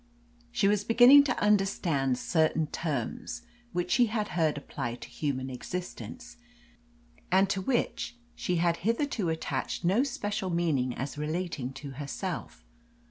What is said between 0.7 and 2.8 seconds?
beginning to understand certain